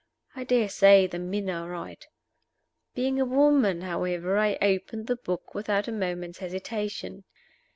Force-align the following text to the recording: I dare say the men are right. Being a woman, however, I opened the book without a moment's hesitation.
I 0.35 0.45
dare 0.45 0.67
say 0.67 1.05
the 1.05 1.19
men 1.19 1.47
are 1.51 1.69
right. 1.69 2.03
Being 2.95 3.19
a 3.21 3.23
woman, 3.25 3.81
however, 3.81 4.35
I 4.39 4.57
opened 4.59 5.05
the 5.05 5.15
book 5.15 5.53
without 5.53 5.87
a 5.87 5.91
moment's 5.91 6.39
hesitation. 6.39 7.23